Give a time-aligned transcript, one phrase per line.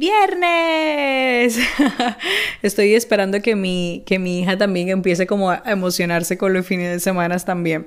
[0.00, 1.58] ¡Viernes!
[2.62, 6.90] Estoy esperando que mi, que mi hija también empiece como a emocionarse con los fines
[6.90, 7.86] de semana también.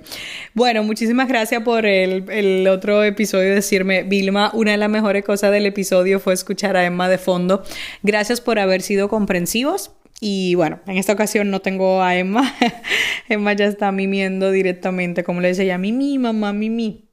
[0.53, 5.51] Bueno, muchísimas gracias por el, el otro episodio decirme, Vilma, una de las mejores cosas
[5.51, 7.63] del episodio fue escuchar a Emma de fondo.
[8.03, 9.89] Gracias por haber sido comprensivos.
[10.19, 12.53] Y bueno, en esta ocasión no tengo a Emma.
[13.27, 17.09] Emma ya está mimiendo directamente, como le dice ella, mimi, mamá, mimi.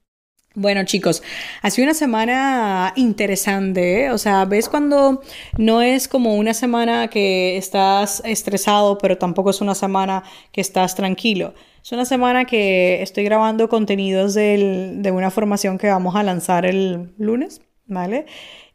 [0.55, 1.23] Bueno chicos,
[1.63, 4.11] ha sido una semana interesante, ¿eh?
[4.11, 5.23] o sea, ves cuando
[5.57, 10.97] no es como una semana que estás estresado, pero tampoco es una semana que estás
[10.97, 11.55] tranquilo.
[11.85, 17.15] Es una semana que estoy grabando contenidos de una formación que vamos a lanzar el
[17.17, 18.27] lunes, ¿vale?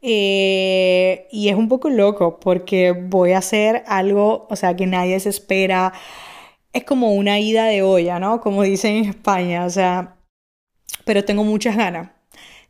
[0.02, 5.20] Eh, y es un poco loco porque voy a hacer algo, o sea, que nadie
[5.20, 5.94] se espera.
[6.74, 8.42] Es como una ida de olla, ¿no?
[8.42, 10.15] Como dicen en España, o sea,
[11.06, 12.10] pero tengo muchas ganas.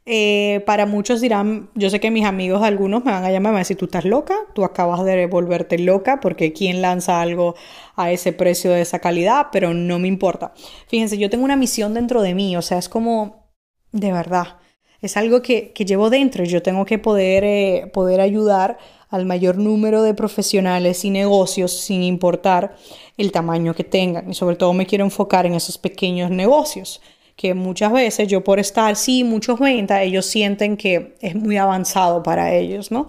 [0.07, 3.39] Eh, para muchos dirán, yo sé que mis amigos, algunos me van a llamar y
[3.39, 7.21] me van a decir, tú estás loca, tú acabas de volverte loca, porque ¿quién lanza
[7.21, 7.55] algo
[7.95, 9.47] a ese precio de esa calidad?
[9.51, 10.53] Pero no me importa.
[10.87, 13.49] Fíjense, yo tengo una misión dentro de mí, o sea, es como,
[13.91, 14.59] de verdad,
[15.01, 18.77] es algo que, que llevo dentro y yo tengo que poder, eh, poder ayudar
[19.09, 22.75] al mayor número de profesionales y negocios sin importar
[23.17, 24.29] el tamaño que tengan.
[24.29, 27.01] Y sobre todo me quiero enfocar en esos pequeños negocios
[27.35, 32.23] que muchas veces yo por estar, sí, muchos ventas, ellos sienten que es muy avanzado
[32.23, 33.07] para ellos, ¿no?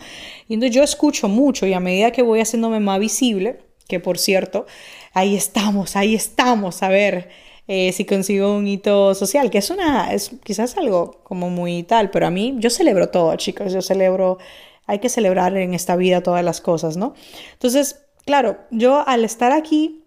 [0.48, 4.18] Y entonces yo escucho mucho y a medida que voy haciéndome más visible, que por
[4.18, 4.66] cierto,
[5.14, 7.28] ahí estamos, ahí estamos, a ver
[7.68, 12.10] eh, si consigo un hito social, que es una, es quizás algo como muy tal,
[12.10, 14.38] pero a mí yo celebro todo, chicos, yo celebro,
[14.86, 17.14] hay que celebrar en esta vida todas las cosas, ¿no?
[17.52, 20.05] Entonces, claro, yo al estar aquí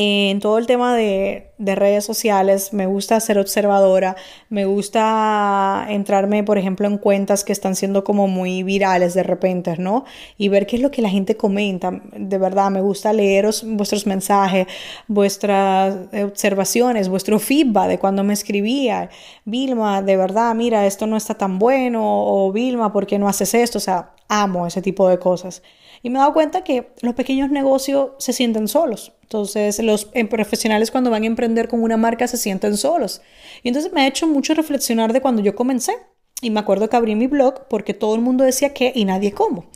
[0.00, 4.14] en todo el tema de, de, redes sociales, me gusta ser observadora,
[4.48, 9.76] me gusta entrarme, por ejemplo, en cuentas que están siendo como muy virales de repente,
[9.76, 10.04] ¿no?
[10.36, 12.00] Y ver qué es lo que la gente comenta.
[12.16, 14.68] De verdad, me gusta leeros vuestros mensajes,
[15.08, 19.10] vuestras observaciones, vuestro feedback de cuando me escribía.
[19.44, 23.52] Vilma, de verdad, mira, esto no está tan bueno, o Vilma, ¿por qué no haces
[23.52, 23.78] esto?
[23.78, 25.62] O sea, amo ese tipo de cosas.
[26.02, 29.12] Y me he dado cuenta que los pequeños negocios se sienten solos.
[29.22, 33.20] Entonces, los em, profesionales cuando van a emprender con una marca se sienten solos.
[33.62, 35.92] Y entonces me ha hecho mucho reflexionar de cuando yo comencé.
[36.40, 39.32] Y me acuerdo que abrí mi blog porque todo el mundo decía qué y nadie
[39.32, 39.66] cómo.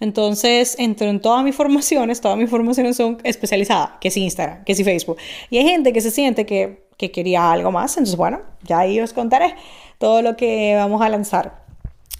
[0.00, 4.72] Entonces, entro en todas mis formaciones, todas mis formaciones son especializadas, que es Instagram, que
[4.72, 5.18] es Facebook.
[5.50, 7.96] Y hay gente que se siente que, que quería algo más.
[7.96, 9.54] Entonces, bueno, ya ahí os contaré
[9.98, 11.67] todo lo que vamos a lanzar.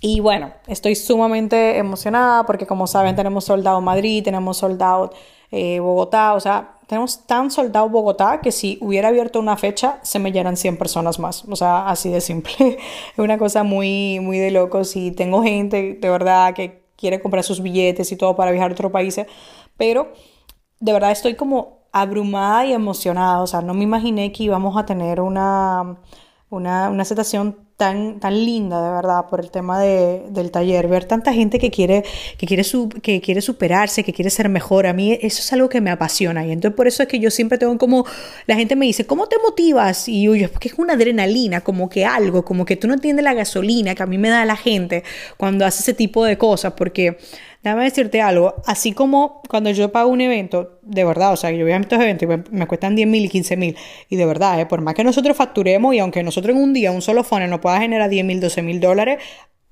[0.01, 5.13] Y bueno, estoy sumamente emocionada porque como saben tenemos soldado Madrid, tenemos soldado
[5.51, 10.19] eh, Bogotá, o sea, tenemos tan soldado Bogotá que si hubiera abierto una fecha se
[10.19, 12.55] me llenan 100 personas más, o sea, así de simple.
[13.13, 14.95] es una cosa muy, muy de locos.
[14.97, 18.75] Y tengo gente de verdad que quiere comprar sus billetes y todo para viajar a
[18.75, 19.27] otros países,
[19.77, 20.13] pero
[20.81, 24.85] de verdad estoy como abrumada y emocionada, o sea, no me imaginé que íbamos a
[24.85, 25.99] tener una,
[26.51, 30.89] una, una situación tan, tan linda, de verdad, por el tema de, del taller.
[30.89, 32.05] Ver tanta gente que quiere,
[32.37, 32.65] que, quiere
[33.03, 34.87] que quiere superarse, que quiere ser mejor.
[34.89, 36.45] A mí eso es algo que me apasiona.
[36.45, 38.05] Y entonces por eso es que yo siempre tengo como,
[38.47, 40.09] la gente me dice, ¿cómo te motivas?
[40.09, 43.23] Y yo, es porque es una adrenalina, como que algo, como que tú no entiendes
[43.23, 45.05] la gasolina que a mí me da la gente
[45.37, 47.19] cuando hace ese tipo de cosas, porque
[47.69, 51.65] Déjame decirte algo, así como cuando yo pago un evento, de verdad, o sea, yo
[51.65, 53.77] voy a estos eventos y me, cuestan 10 mil y 15 mil,
[54.09, 54.65] y de verdad, ¿eh?
[54.65, 57.61] por más que nosotros facturemos y aunque nosotros en un día un solo phone nos
[57.61, 59.19] pueda generar 10 mil, 12 mil dólares,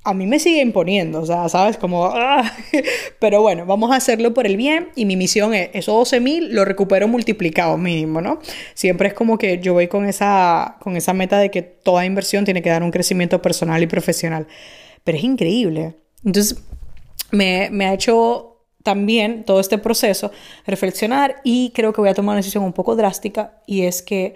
[0.04, 1.78] a mí me sigue imponiendo, o sea, ¿sabes?
[1.78, 2.52] Como, ¡ah!
[3.18, 6.54] pero bueno, vamos a hacerlo por el bien y mi misión es, esos 12 mil
[6.54, 8.40] lo recupero multiplicado mínimo, ¿no?
[8.74, 12.44] Siempre es como que yo voy con esa, con esa meta de que toda inversión
[12.44, 14.46] tiene que dar un crecimiento personal y profesional,
[15.02, 15.94] pero es increíble.
[16.26, 16.62] Entonces,
[17.30, 20.30] me, me ha hecho también todo este proceso
[20.64, 24.34] reflexionar y creo que voy a tomar una decisión un poco drástica y es que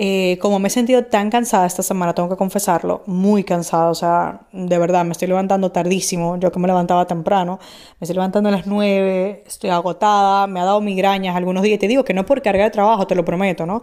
[0.00, 3.96] eh, como me he sentido tan cansada esta semana, tengo que confesarlo, muy cansada, o
[3.96, 7.58] sea, de verdad, me estoy levantando tardísimo, yo que me levantaba temprano,
[7.98, 11.88] me estoy levantando a las 9, estoy agotada, me ha dado migrañas algunos días, te
[11.88, 13.82] digo que no por carga de trabajo, te lo prometo, ¿no?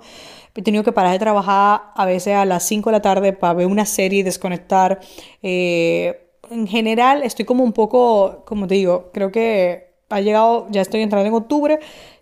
[0.55, 3.53] He tenido que parar de trabajar a veces a las 5 de la tarde para
[3.53, 5.01] ver una serie y desconectar.
[5.43, 10.81] Eh, en general estoy como un poco, como te digo, creo que ha llegado, ya
[10.81, 11.80] estoy entrando en octubre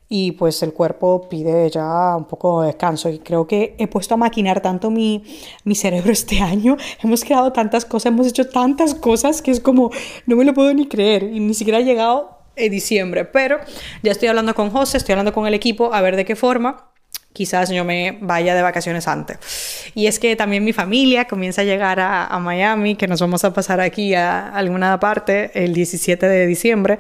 [0.10, 4.14] y pues el cuerpo pide ya un poco de descanso y creo que he puesto
[4.14, 5.24] a maquinar tanto mi,
[5.64, 9.92] mi cerebro este año, hemos creado tantas cosas, hemos hecho tantas cosas que es como,
[10.26, 13.58] no me lo puedo ni creer y ni siquiera ha llegado en diciembre, pero
[14.04, 16.93] ya estoy hablando con José, estoy hablando con el equipo a ver de qué forma
[17.33, 19.91] quizás yo me vaya de vacaciones antes.
[19.95, 23.53] Y es que también mi familia comienza a llegar a, Miami, que nos vamos a
[23.53, 27.00] pasar aquí a alguna parte el 17 de diciembre.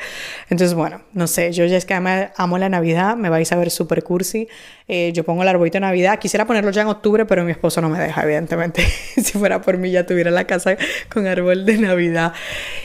[0.49, 3.69] Entonces, bueno, no sé, yo ya es que amo la Navidad, me vais a ver
[3.69, 4.47] súper cursi.
[4.87, 7.81] Eh, yo pongo el arbolito de Navidad, quisiera ponerlo ya en octubre, pero mi esposo
[7.81, 8.83] no me deja, evidentemente.
[9.15, 10.75] si fuera por mí ya tuviera la casa
[11.11, 12.33] con árbol de Navidad.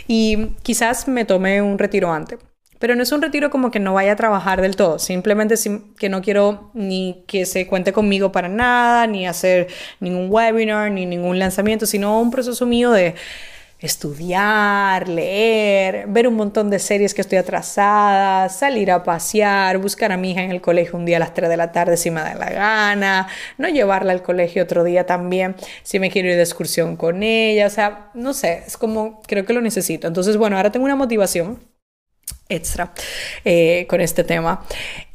[0.06, 2.38] Y quizás me tome un retiro antes.
[2.78, 5.54] Pero no es un retiro como que no vaya a trabajar del todo, simplemente
[5.98, 9.69] que no quiero ni que se cuente conmigo para nada, ni hacer
[10.00, 13.14] ningún webinar, ni ningún lanzamiento, sino un proceso mío de
[13.80, 20.16] estudiar, leer, ver un montón de series que estoy atrasada, salir a pasear, buscar a
[20.16, 22.20] mi hija en el colegio un día a las 3 de la tarde si me
[22.20, 25.54] da la gana, no llevarla al colegio otro día también
[25.84, 29.46] si me quiero ir de excursión con ella, o sea, no sé, es como creo
[29.46, 30.08] que lo necesito.
[30.08, 31.60] Entonces, bueno, ahora tengo una motivación
[32.48, 32.92] extra
[33.44, 34.64] eh, con este tema.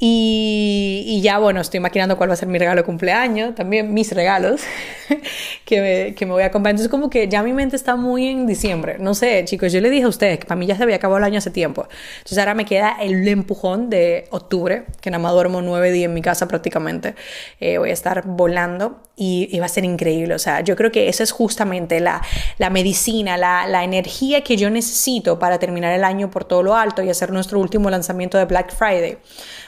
[0.06, 4.12] Y, ya, bueno, estoy maquinando cuál va a ser mi regalo de cumpleaños, también mis
[4.12, 4.62] regalos
[5.66, 6.72] que, me, que me voy a comprar.
[6.72, 8.98] Entonces, como que ya mi mente está muy en diciembre.
[9.00, 11.20] No sé, chicos, yo le dije a ustedes que para mí ya se había acabado
[11.20, 11.88] el año hace tiempo.
[12.18, 16.14] Entonces, ahora me queda el empujón de octubre, que nada más duermo nueve días en
[16.14, 17.16] mi casa prácticamente.
[17.62, 20.36] Eh, voy a estar volando y, y, va a ser increíble.
[20.36, 22.22] O sea, yo creo que esa es justamente la,
[22.58, 26.76] la medicina, la, la energía que yo necesito para terminar el año por todo lo
[26.76, 29.18] alto y hacer nuestro último lanzamiento de Black Friday,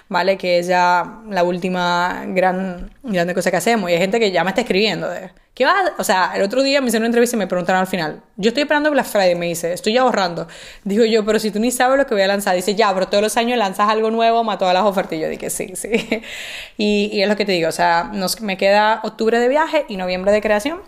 [0.09, 0.37] ¿vale?
[0.37, 3.89] Que es ya la última gran, grande cosa que hacemos.
[3.89, 5.93] Y hay gente que ya me está escribiendo de, ¿qué va?
[5.97, 8.49] O sea, el otro día me hicieron una entrevista y me preguntaron al final, yo
[8.49, 10.47] estoy esperando Black Friday, me dice, estoy ahorrando.
[10.83, 13.07] Digo yo, pero si tú ni sabes lo que voy a lanzar, dice, ya, pero
[13.07, 15.13] todos los años lanzas algo nuevo, más todas las ofertas.
[15.13, 15.89] Y yo dije, sí, sí.
[16.77, 19.85] y, y es lo que te digo, o sea, nos, me queda octubre de viaje
[19.87, 20.79] y noviembre de creación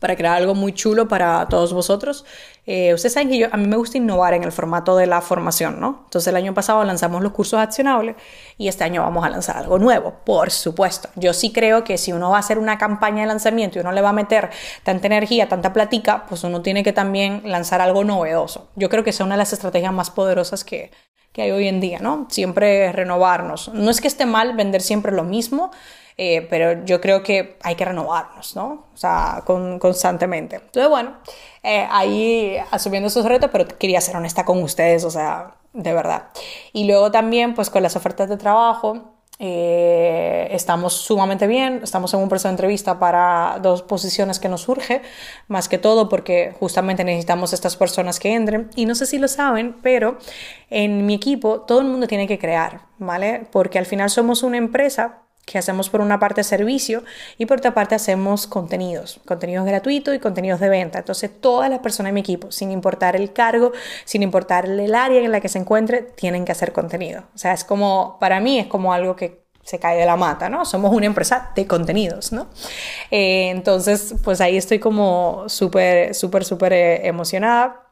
[0.00, 2.24] para crear algo muy chulo para todos vosotros.
[2.72, 5.80] Eh, ustedes saben que a mí me gusta innovar en el formato de la formación,
[5.80, 6.02] ¿no?
[6.04, 8.14] Entonces el año pasado lanzamos los cursos accionables
[8.58, 11.08] y este año vamos a lanzar algo nuevo, por supuesto.
[11.16, 13.90] Yo sí creo que si uno va a hacer una campaña de lanzamiento y uno
[13.90, 14.50] le va a meter
[14.84, 18.68] tanta energía, tanta platica, pues uno tiene que también lanzar algo novedoso.
[18.76, 20.92] Yo creo que es una de las estrategias más poderosas que
[21.38, 22.28] hay hoy en día, ¿no?
[22.30, 23.70] Siempre renovarnos.
[23.74, 25.72] No es que esté mal vender siempre lo mismo,
[26.22, 28.84] eh, pero yo creo que hay que renovarnos, ¿no?
[28.92, 30.56] O sea, constantemente.
[30.56, 31.16] Entonces, bueno,
[31.62, 36.24] eh, ahí asumiendo esos retos, pero quería ser honesta con ustedes, o sea, de verdad.
[36.74, 42.20] Y luego también, pues con las ofertas de trabajo, eh, estamos sumamente bien, estamos en
[42.20, 45.00] un proceso de entrevista para dos posiciones que nos surge,
[45.48, 48.68] más que todo porque justamente necesitamos estas personas que entren.
[48.76, 50.18] Y no sé si lo saben, pero
[50.68, 53.46] en mi equipo todo el mundo tiene que crear, ¿vale?
[53.50, 57.02] Porque al final somos una empresa que hacemos por una parte servicio
[57.36, 61.00] y por otra parte hacemos contenidos, contenidos gratuitos y contenidos de venta.
[61.00, 63.72] Entonces todas las personas de mi equipo, sin importar el cargo,
[64.04, 67.24] sin importar el área en la que se encuentre, tienen que hacer contenido.
[67.34, 70.48] O sea, es como, para mí es como algo que se cae de la mata,
[70.48, 70.64] ¿no?
[70.64, 72.46] Somos una empresa de contenidos, ¿no?
[73.10, 77.88] Eh, entonces, pues ahí estoy como súper, súper, súper eh, emocionada.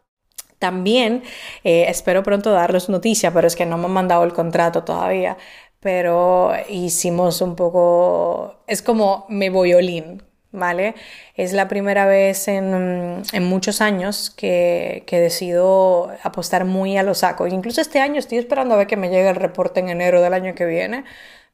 [0.60, 1.24] También
[1.64, 5.36] eh, espero pronto darles noticia, pero es que no me han mandado el contrato todavía
[5.80, 10.22] pero hicimos un poco, es como me voy olín,
[10.52, 10.94] ¿vale?
[11.34, 17.18] Es la primera vez en, en muchos años que, que, decido apostar muy a los
[17.18, 17.52] sacos.
[17.52, 20.34] Incluso este año estoy esperando a ver que me llegue el reporte en enero del
[20.34, 21.04] año que viene.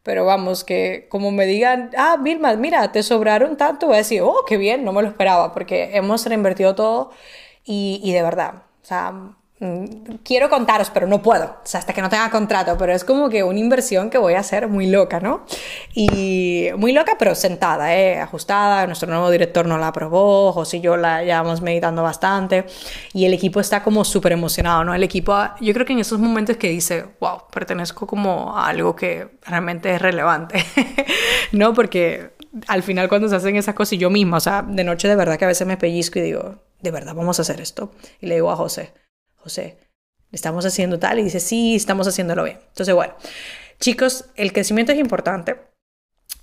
[0.03, 4.21] Pero vamos, que como me digan, ah, Vilma, mira, te sobraron tanto, voy a decir,
[4.23, 7.11] oh, qué bien, no me lo esperaba, porque hemos reinvertido todo
[7.65, 9.15] y, y de verdad, o sea,
[10.25, 13.29] quiero contaros, pero no puedo, o sea, hasta que no tenga contrato, pero es como
[13.29, 15.45] que una inversión que voy a hacer muy loca, ¿no?
[15.95, 18.21] Y muy loca, pero sentada, ¿eh?
[18.21, 22.67] ajustada, nuestro nuevo director no la aprobó, José y yo la llevamos meditando bastante
[23.13, 24.95] y el equipo está como súper emocionado, ¿no?
[24.95, 28.97] El equipo, yo creo que en esos momentos que dice, wow, pertenezco como a algo
[28.97, 30.65] que realmente es relevante,
[31.53, 31.75] ¿no?
[31.75, 32.35] Porque
[32.69, 35.17] al final cuando se hacen esas cosas, y yo misma, o sea, de noche de
[35.17, 37.93] verdad que a veces me pellizco y digo, de verdad, vamos a hacer esto.
[38.21, 38.93] Y le digo a José,
[39.45, 39.77] José,
[40.33, 42.59] estamos haciendo tal y dice, sí, estamos haciéndolo bien.
[42.69, 43.15] Entonces, bueno,
[43.79, 45.57] chicos, el crecimiento es importante,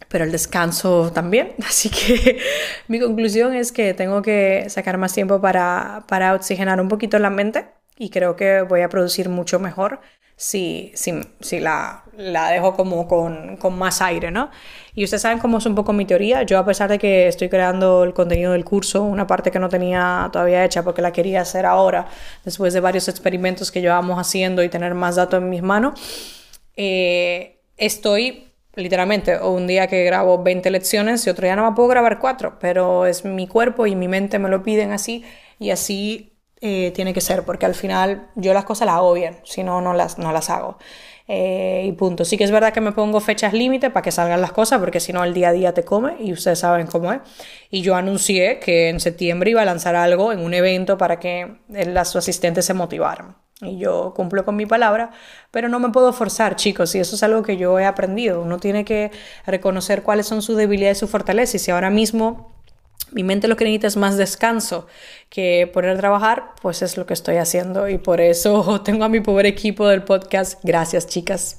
[0.08, 1.56] pero el descanso también.
[1.68, 2.40] Así que
[2.88, 7.32] mi conclusión es que tengo que sacar más tiempo para, para oxigenar un poquito la
[7.32, 7.66] mente
[7.98, 10.02] y creo que voy a producir mucho mejor
[10.42, 14.50] si, si, si la, la, dejo como con, con, más aire, ¿no?
[14.96, 16.42] Y ustedes saben cómo es un poco mi teoría.
[16.42, 19.70] Yo a pesar de que estoy creando el contenido del curso, una parte que no
[19.70, 22.08] tenía todavía hecha porque la quería hacer ahora,
[22.44, 25.94] después de varios experimentos que llevamos haciendo y tener más datos en mis manos,
[26.76, 31.90] eh, estoy literalmente un día que grabo 20 lecciones y otro día no me puedo
[31.90, 35.24] grabar 4, pero es mi cuerpo y mi mente me lo piden así
[35.60, 36.31] y así
[36.62, 39.82] eh, tiene que ser, porque al final yo las cosas las hago bien, si no,
[39.82, 40.78] no las, no las hago.
[41.28, 42.26] Eh, y punto.
[42.26, 45.00] Sí que es verdad que me pongo fechas límite para que salgan las cosas, porque
[45.00, 47.22] si no el día a día te come y ustedes saben cómo es.
[47.70, 51.56] Y yo anuncié que en septiembre iba a lanzar algo en un evento para que
[51.70, 53.38] las asistentes se motivaran.
[53.62, 55.12] Y yo cumplo con mi palabra,
[55.52, 58.42] pero no me puedo forzar, chicos, y eso es algo que yo he aprendido.
[58.42, 59.12] Uno tiene que
[59.46, 61.56] reconocer cuáles son sus debilidades y sus fortalezas.
[61.56, 62.61] Y si ahora mismo
[63.12, 64.88] mi mente lo que necesita es más descanso
[65.30, 69.10] que poner a trabajar, pues es lo que estoy haciendo y por eso tengo a
[69.10, 71.58] mi pobre equipo del podcast, gracias chicas,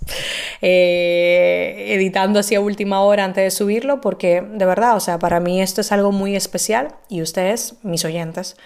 [0.60, 5.40] eh, editando así a última hora antes de subirlo porque de verdad, o sea, para
[5.40, 8.56] mí esto es algo muy especial y ustedes, mis oyentes,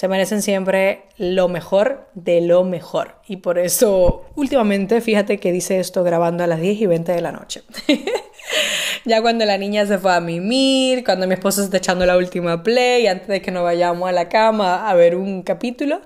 [0.00, 3.16] se merecen siempre lo mejor de lo mejor.
[3.28, 7.20] Y por eso, últimamente, fíjate que dice esto grabando a las 10 y 20 de
[7.20, 7.64] la noche.
[9.04, 12.62] ya cuando la niña se fue a mimir, cuando mi esposo está echando la última
[12.62, 16.00] play, antes de que nos vayamos a la cama a ver un capítulo,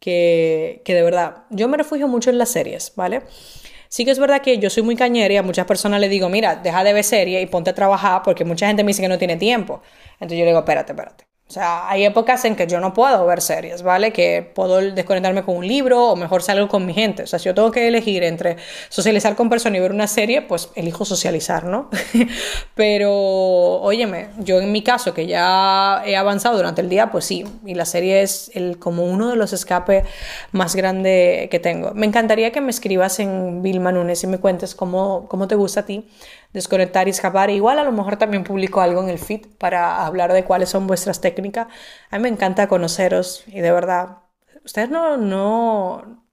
[0.00, 3.20] que, que de verdad, yo me refugio mucho en las series, ¿vale?
[3.90, 6.30] Sí que es verdad que yo soy muy cañera y a muchas personas le digo,
[6.30, 9.08] mira, deja de ver series y ponte a trabajar porque mucha gente me dice que
[9.08, 9.82] no tiene tiempo.
[10.14, 11.35] Entonces yo le digo, espérate, espérate.
[11.48, 14.12] O sea, hay épocas en que yo no puedo ver series, ¿vale?
[14.12, 17.22] Que puedo desconectarme con un libro o mejor salgo con mi gente.
[17.22, 18.56] O sea, si yo tengo que elegir entre
[18.88, 21.88] socializar con personas y ver una serie, pues elijo socializar, ¿no?
[22.74, 27.44] Pero, óyeme, yo en mi caso, que ya he avanzado durante el día, pues sí,
[27.64, 30.02] y la serie es el, como uno de los escapes
[30.50, 31.92] más grandes que tengo.
[31.94, 35.80] Me encantaría que me escribas en Vilma Nunes y me cuentes cómo, cómo te gusta
[35.80, 36.08] a ti
[36.52, 37.50] desconectar y escapar.
[37.50, 40.86] Igual a lo mejor también publico algo en el feed para hablar de cuáles son
[40.86, 41.68] vuestras técnicas.
[42.10, 44.18] A mí me encanta conoceros y de verdad,
[44.64, 46.26] ustedes no, no,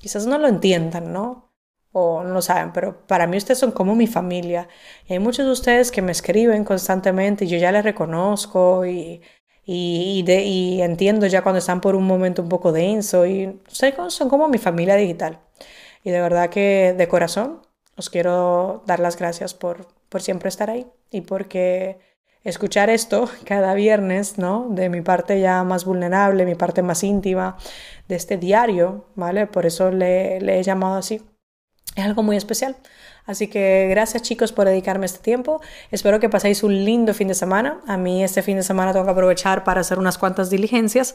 [0.00, 1.52] quizás no lo entiendan, ¿no?
[1.92, 4.68] O no lo saben, pero para mí ustedes son como mi familia.
[5.06, 9.22] Y hay muchos de ustedes que me escriben constantemente y yo ya les reconozco y,
[9.64, 13.60] y, de, y entiendo ya cuando están por un momento un poco denso y
[14.08, 15.40] son como mi familia digital.
[16.04, 17.62] Y de verdad que de corazón
[17.96, 21.98] os quiero dar las gracias por, por siempre estar ahí y porque
[22.44, 24.68] escuchar esto cada viernes, ¿no?
[24.70, 27.56] De mi parte ya más vulnerable, mi parte más íntima,
[28.08, 29.46] de este diario, ¿vale?
[29.46, 31.22] Por eso le, le he llamado así.
[31.94, 32.76] Es algo muy especial.
[33.24, 35.60] Así que gracias chicos por dedicarme este tiempo.
[35.90, 37.80] Espero que paséis un lindo fin de semana.
[37.86, 41.14] A mí este fin de semana tengo que aprovechar para hacer unas cuantas diligencias.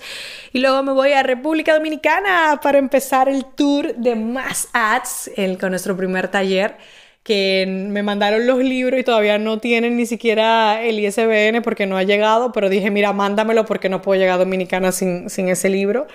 [0.54, 5.72] Y luego me voy a República Dominicana para empezar el tour de Más Ads con
[5.72, 6.78] nuestro primer taller
[7.24, 11.98] que me mandaron los libros y todavía no tienen ni siquiera el ISBN porque no
[11.98, 15.68] ha llegado, pero dije, mira, mándamelo porque no puedo llegar a Dominicana sin, sin ese
[15.68, 16.08] libro.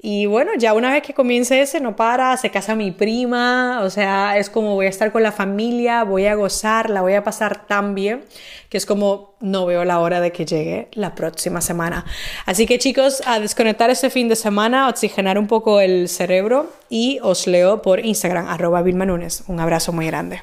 [0.00, 3.90] Y bueno, ya una vez que comience ese, no para, se casa mi prima, o
[3.90, 7.24] sea, es como voy a estar con la familia, voy a gozar, la voy a
[7.24, 8.24] pasar tan bien,
[8.68, 12.04] que es como no veo la hora de que llegue la próxima semana.
[12.46, 17.18] Así que chicos, a desconectar este fin de semana, oxigenar un poco el cerebro y
[17.22, 19.04] os leo por Instagram, arroba Vilma
[19.48, 20.42] Un abrazo muy grande.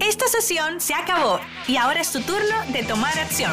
[0.00, 3.52] Esta sesión se acabó y ahora es tu turno de tomar acción.